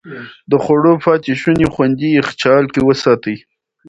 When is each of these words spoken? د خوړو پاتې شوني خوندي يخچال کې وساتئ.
د 0.49 0.53
خوړو 0.63 0.93
پاتې 1.05 1.31
شوني 1.41 1.67
خوندي 1.73 2.09
يخچال 2.19 2.63
کې 2.73 2.81
وساتئ. 2.83 3.37